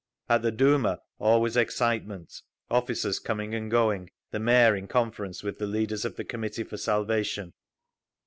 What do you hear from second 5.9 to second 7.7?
of the Committee for Salvation.